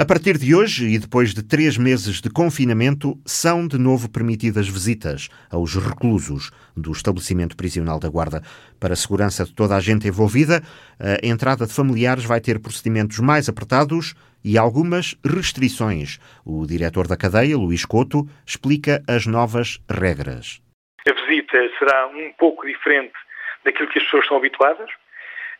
[0.00, 4.66] A partir de hoje e depois de três meses de confinamento, são de novo permitidas
[4.66, 8.40] visitas aos reclusos do estabelecimento prisional da Guarda.
[8.80, 10.62] Para a segurança de toda a gente envolvida,
[10.98, 16.18] a entrada de familiares vai ter procedimentos mais apertados e algumas restrições.
[16.46, 20.62] O diretor da cadeia, Luís Couto, explica as novas regras.
[21.06, 23.12] A visita será um pouco diferente
[23.66, 24.88] daquilo que as pessoas estão habituadas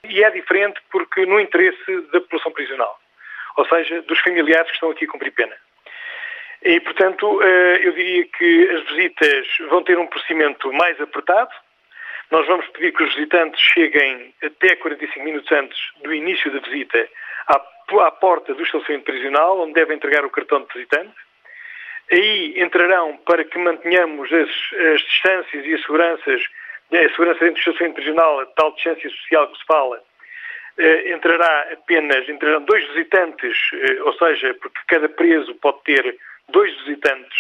[0.02, 2.99] e é diferente porque no interesse da população prisional
[3.60, 5.54] ou seja, dos familiares que estão aqui a cumprir pena.
[6.62, 11.50] E, portanto, eh, eu diria que as visitas vão ter um procedimento mais apertado.
[12.30, 17.08] Nós vamos pedir que os visitantes cheguem até 45 minutos antes do início da visita
[17.48, 21.14] à porta do estacionamento prisional, onde devem entregar o cartão de visitante.
[22.12, 24.50] Aí entrarão para que mantenhamos as,
[24.94, 26.42] as distâncias e as seguranças,
[26.92, 30.09] a segurança dentro do estacionamento prisional, a tal distância social que se fala, eh,
[30.78, 36.16] entrará apenas, entrarão dois visitantes, eh, ou seja, porque cada preso pode ter
[36.48, 37.38] dois visitantes,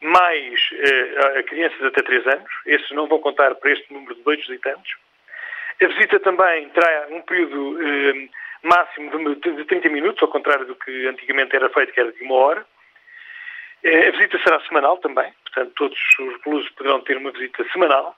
[0.00, 4.38] mais eh, crianças até 3 anos, esses não vão contar para este número de dois
[4.46, 4.94] visitantes.
[5.82, 7.78] A visita também terá um período
[8.62, 12.34] máximo de, 30 minutos, ao contrário do que antigamente era feito, que era de uma
[12.34, 12.66] hora.
[13.84, 18.16] A visita será semanal também, portanto, todos os reclusos poderão ter uma visita semanal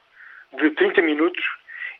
[0.52, 1.44] de 30 minutos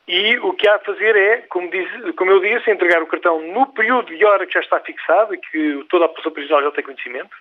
[0.08, 3.42] e o que há a fazer é, como, diz, como eu disse, entregar o cartão
[3.42, 6.70] no período de hora que já está fixado e que toda a população prisional já
[6.70, 7.36] tem conhecimento,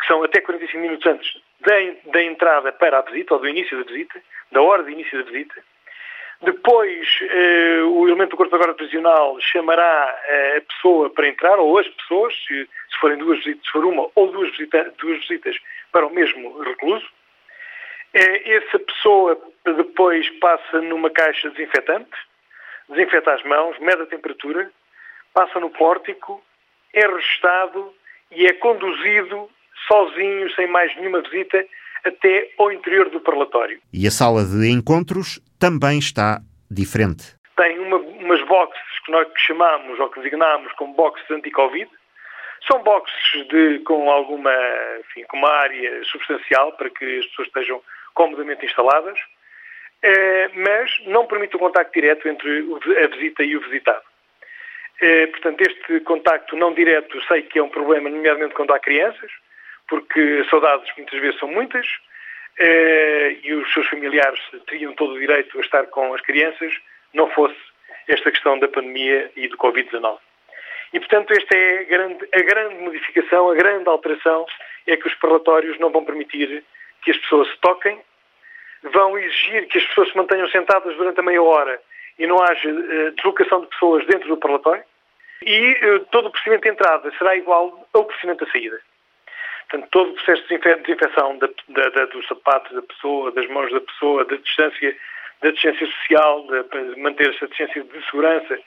[0.00, 1.74] que são até 45 minutos antes da,
[2.12, 5.28] da entrada para a visita, ou do início da visita, da hora de início da
[5.28, 5.54] visita.
[6.40, 11.58] Depois, eh, o elemento do corpo da guarda prisional chamará eh, a pessoa para entrar,
[11.58, 15.18] ou as pessoas, se, se forem duas visitas, se for uma ou duas, visita, duas
[15.20, 15.56] visitas
[15.90, 17.06] para o mesmo recluso.
[18.14, 22.16] Eh, essa pessoa depois passa numa caixa desinfetante,
[22.88, 24.70] desinfeta as mãos, mede a temperatura,
[25.32, 26.40] passa no pórtico,
[26.92, 27.92] é registado
[28.30, 29.50] e é conduzido
[29.88, 31.64] sozinho, sem mais nenhuma visita,
[32.04, 33.80] até ao interior do parlatório.
[33.92, 36.40] E a sala de encontros também está
[36.70, 37.34] diferente.
[37.56, 41.88] Tem uma, umas boxes que nós chamamos ou que designamos como boxes anti-Covid.
[42.66, 44.54] São boxes de, com alguma,
[45.00, 47.82] enfim, com uma área substancial para que as pessoas estejam
[48.14, 49.18] comodamente instaladas.
[50.06, 52.50] Eh, mas não permite o contacto direto entre
[53.02, 54.04] a visita e o visitado.
[55.00, 59.32] Eh, portanto, este contacto não direto sei que é um problema, nomeadamente quando há crianças,
[59.88, 61.86] porque saudades muitas vezes são muitas
[62.58, 66.74] eh, e os seus familiares teriam todo o direito a estar com as crianças,
[67.14, 67.56] não fosse
[68.06, 70.18] esta questão da pandemia e do Covid-19.
[70.94, 74.46] E, portanto, esta é a grande, a grande modificação, a grande alteração,
[74.86, 76.62] é que os parlatórios não vão permitir
[77.02, 78.00] que as pessoas se toquem,
[78.84, 81.80] vão exigir que as pessoas se mantenham sentadas durante a meia hora
[82.16, 84.84] e não haja uh, deslocação de pessoas dentro do parlatório.
[85.42, 88.80] E uh, todo o procedimento de entrada será igual ao procedimento de saída.
[89.68, 93.72] Portanto, todo o processo de desinfecção da, da, da, dos sapatos da pessoa, das mãos
[93.72, 94.96] da pessoa, da distância,
[95.42, 98.60] da distância social, de manter essa distância de segurança,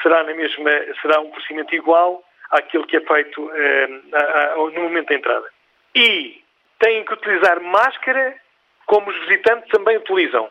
[0.00, 0.70] será, na mesma,
[1.00, 5.48] será um procedimento igual àquele que é feito uh, no momento da entrada.
[5.94, 6.42] E
[6.78, 8.34] têm que utilizar máscara
[8.86, 10.50] como os visitantes também utilizam.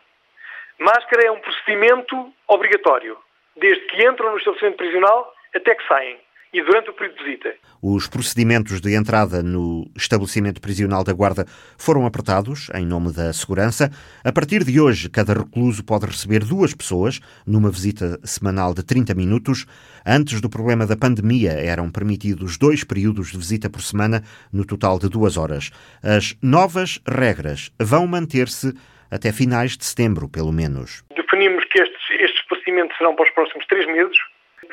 [0.78, 3.16] Máscara é um procedimento obrigatório,
[3.56, 6.18] desde que entram no estabelecimento prisional até que saem
[6.52, 7.54] e durante o período de visita.
[7.80, 11.46] Os procedimentos de entrada no estabelecimento prisional da Guarda
[11.76, 13.90] foram apertados em nome da segurança.
[14.22, 19.14] A partir de hoje, cada recluso pode receber duas pessoas numa visita semanal de 30
[19.14, 19.66] minutos.
[20.06, 24.98] Antes do problema da pandemia, eram permitidos dois períodos de visita por semana, no total
[24.98, 25.70] de duas horas.
[26.02, 28.72] As novas regras vão manter-se
[29.10, 31.02] até finais de setembro, pelo menos.
[31.16, 34.16] Definimos que estes, estes procedimentos serão para os próximos três meses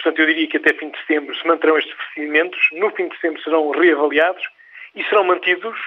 [0.02, 3.16] Portanto, eu diria que até fim de setembro se manterão estes procedimentos, no fim de
[3.16, 4.44] setembro serão reavaliados
[4.96, 5.78] e serão mantidos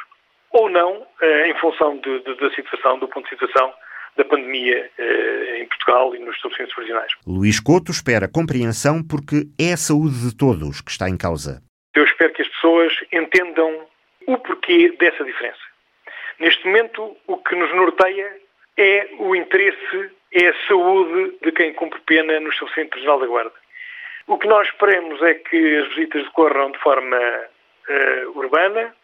[0.51, 3.73] ou não eh, em função de, de, da situação, do ponto de situação
[4.15, 7.13] da pandemia eh, em Portugal e nos estabelecimentos prisionais.
[7.27, 11.63] Luís Couto espera compreensão porque é a saúde de todos que está em causa.
[11.95, 13.87] Eu espero que as pessoas entendam
[14.27, 15.61] o porquê dessa diferença.
[16.39, 18.31] Neste momento, o que nos norteia
[18.77, 23.63] é o interesse, é a saúde de quem cumpre pena no estabelecimento prisional da Guarda.
[24.27, 28.95] O que nós esperemos é que as visitas decorram de forma uh, urbana,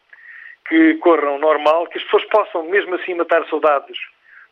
[0.69, 3.99] que corram normal, que as pessoas possam mesmo assim matar saudades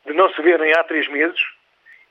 [0.07, 1.41] de não se verem há três meses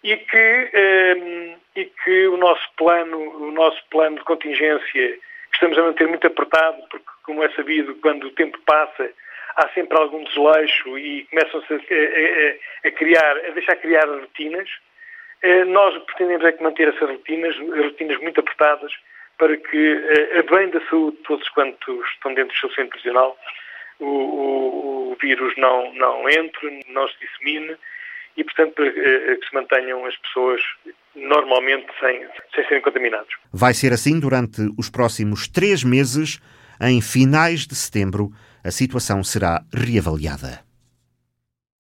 [0.04, 5.78] e que, uh, e que o nosso plano, o nosso plano de contingência, que estamos
[5.78, 9.10] a manter muito apertado, porque como é sabido, quando o tempo passa,
[9.56, 14.70] há sempre algum desleixo e começam-se a, a, a, criar, a deixar criar rotinas.
[15.46, 18.92] Eh, nós pretendemos é que manter essas rotinas, rotinas muito apertadas,
[19.38, 20.02] para que,
[20.40, 23.38] a bem da saúde de todos quantos estão dentro do estabelecimento prisional,
[24.00, 27.76] o, o, o, vírus não, não entre, não se dissemine
[28.36, 30.62] e, portanto, para que se mantenham as pessoas
[31.14, 33.30] normalmente sem, sem serem contaminados.
[33.54, 36.40] Vai ser assim durante os próximos três meses.
[36.82, 38.32] Em finais de setembro,
[38.64, 40.66] a situação será reavaliada.